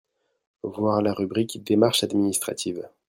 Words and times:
voir 0.63 1.03
la 1.03 1.13
rubrique 1.13 1.63
démarches 1.63 2.03
administratives. 2.03 2.89